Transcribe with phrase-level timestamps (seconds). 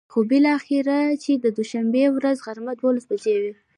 [0.11, 3.53] خو بلااخره چې د دوشنبې ورځ غرمه ،دولس بچې وې.